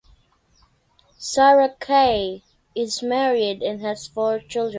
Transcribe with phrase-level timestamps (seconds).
[1.19, 2.39] Sara Kaya
[2.73, 4.69] is married and has four children.